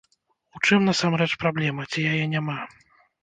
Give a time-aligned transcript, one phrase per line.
[0.59, 2.57] У чым насамрэч праблема, ці яе няма?